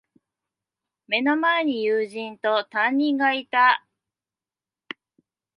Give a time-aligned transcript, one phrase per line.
[1.05, 3.85] 目の前に友人と、担任がいた。